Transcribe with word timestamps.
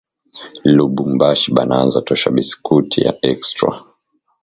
Lubumbashi 0.75 1.47
banaanza 1.55 1.99
tosha 2.07 2.29
bisikuiti 2.35 2.97
ya 3.05 3.13
extra 3.31 3.69